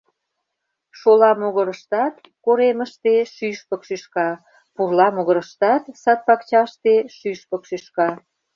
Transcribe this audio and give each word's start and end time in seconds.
Шола 0.99 1.31
могырыштат— 1.41 2.15
коремыште— 2.45 3.13
шӱшпык 3.35 3.81
шӱшка, 3.87 4.29
пурла 4.75 5.07
могырыштат— 5.15 5.83
сад-пакчаште— 6.01 6.93
шӱшпык 7.17 7.63
шӱшка. 7.69 8.09